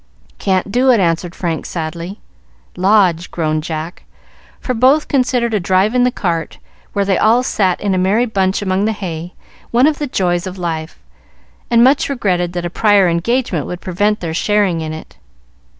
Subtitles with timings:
[0.39, 2.19] "Can't do it," answered Frank, sadly.
[2.75, 4.03] "Lodge," groaned Jack,
[4.59, 6.57] for both considered a drive in the cart,
[6.93, 9.35] where they all sat in a merry bunch among the hay,
[9.69, 10.97] one of the joys of life,
[11.69, 15.17] and much regretted that a prior engagement would prevent their sharing in it.